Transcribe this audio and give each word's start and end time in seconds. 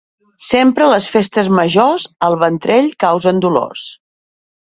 Sempre 0.51 0.85
les 0.93 1.09
festes 1.15 1.51
majors 1.59 2.07
al 2.29 2.37
ventrell 2.45 2.89
causen 3.05 3.43
dolors. 3.47 3.87